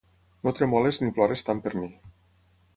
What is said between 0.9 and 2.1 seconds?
ni ploris tant per mi.